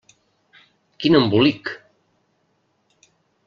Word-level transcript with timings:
Quin 1.03 1.19
embolic! 1.19 1.71